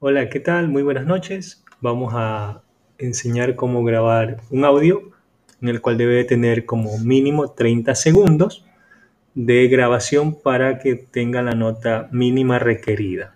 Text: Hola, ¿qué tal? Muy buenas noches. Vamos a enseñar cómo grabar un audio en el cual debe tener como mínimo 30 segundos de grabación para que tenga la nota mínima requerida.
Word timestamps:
Hola, 0.00 0.30
¿qué 0.30 0.38
tal? 0.38 0.68
Muy 0.68 0.84
buenas 0.84 1.06
noches. 1.06 1.64
Vamos 1.80 2.12
a 2.14 2.62
enseñar 2.98 3.56
cómo 3.56 3.82
grabar 3.82 4.36
un 4.48 4.64
audio 4.64 5.10
en 5.60 5.68
el 5.70 5.80
cual 5.80 5.98
debe 5.98 6.22
tener 6.22 6.66
como 6.66 6.98
mínimo 6.98 7.50
30 7.50 7.96
segundos 7.96 8.64
de 9.34 9.66
grabación 9.66 10.40
para 10.40 10.78
que 10.78 10.94
tenga 10.94 11.42
la 11.42 11.56
nota 11.56 12.08
mínima 12.12 12.60
requerida. 12.60 13.34